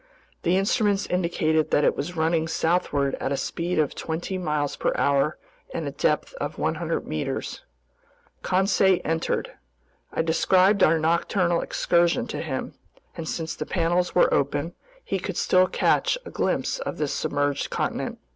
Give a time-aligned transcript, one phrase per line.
[0.41, 4.91] The instruments indicated that it was running southward at a speed of twenty miles per
[4.95, 5.37] hour
[5.75, 7.61] and a depth of 100 meters.
[8.41, 9.51] Conseil entered.
[10.11, 12.73] I described our nocturnal excursion to him,
[13.15, 14.73] and since the panels were open,
[15.05, 18.17] he could still catch a glimpse of this submerged continent.